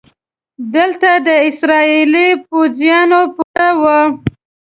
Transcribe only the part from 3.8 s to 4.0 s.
وه.